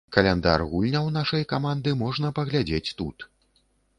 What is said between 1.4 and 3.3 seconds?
каманды можна паглядзець тут.